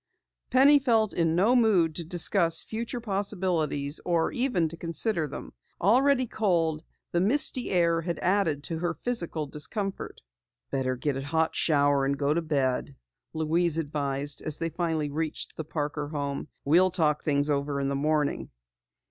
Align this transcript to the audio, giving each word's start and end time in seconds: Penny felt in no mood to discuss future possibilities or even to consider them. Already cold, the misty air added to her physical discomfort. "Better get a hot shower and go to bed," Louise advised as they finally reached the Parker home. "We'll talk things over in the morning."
Penny 0.49 0.79
felt 0.79 1.13
in 1.13 1.35
no 1.35 1.55
mood 1.55 1.93
to 1.93 2.03
discuss 2.03 2.63
future 2.63 2.99
possibilities 2.99 3.99
or 4.03 4.31
even 4.31 4.67
to 4.69 4.75
consider 4.75 5.27
them. 5.27 5.53
Already 5.79 6.25
cold, 6.25 6.83
the 7.11 7.19
misty 7.19 7.69
air 7.69 8.03
added 8.19 8.63
to 8.63 8.79
her 8.79 8.95
physical 8.95 9.45
discomfort. 9.45 10.19
"Better 10.71 10.95
get 10.95 11.17
a 11.17 11.21
hot 11.23 11.55
shower 11.55 12.03
and 12.03 12.17
go 12.17 12.33
to 12.33 12.41
bed," 12.41 12.95
Louise 13.33 13.77
advised 13.77 14.41
as 14.41 14.57
they 14.57 14.69
finally 14.69 15.11
reached 15.11 15.55
the 15.55 15.63
Parker 15.63 16.07
home. 16.07 16.47
"We'll 16.65 16.89
talk 16.89 17.23
things 17.23 17.51
over 17.51 17.79
in 17.79 17.87
the 17.89 17.95
morning." 17.95 18.49